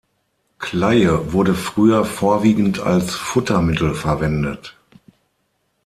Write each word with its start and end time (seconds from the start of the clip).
Kleie 0.57 1.31
wurde 1.31 1.53
früher 1.53 2.05
vorwiegend 2.05 2.79
als 2.79 3.13
Futtermittel 3.13 3.93
verwendet. 3.93 4.75